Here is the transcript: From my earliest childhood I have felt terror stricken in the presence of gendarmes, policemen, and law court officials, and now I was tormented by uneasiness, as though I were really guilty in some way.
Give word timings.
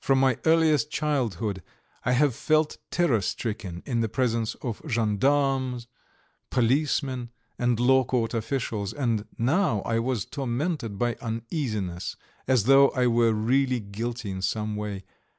From 0.00 0.18
my 0.18 0.38
earliest 0.46 0.90
childhood 0.90 1.62
I 2.02 2.12
have 2.12 2.34
felt 2.34 2.78
terror 2.90 3.20
stricken 3.20 3.82
in 3.84 4.00
the 4.00 4.08
presence 4.08 4.54
of 4.62 4.80
gendarmes, 4.88 5.88
policemen, 6.50 7.32
and 7.58 7.78
law 7.78 8.04
court 8.04 8.32
officials, 8.32 8.94
and 8.94 9.26
now 9.36 9.82
I 9.82 9.98
was 9.98 10.24
tormented 10.24 10.96
by 10.98 11.16
uneasiness, 11.16 12.16
as 12.46 12.64
though 12.64 12.88
I 12.92 13.08
were 13.08 13.34
really 13.34 13.80
guilty 13.80 14.30
in 14.30 14.40
some 14.40 14.74
way. 14.74 15.04